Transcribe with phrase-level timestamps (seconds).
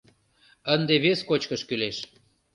[0.73, 1.97] Ынде вес кочкыш кӱлеш.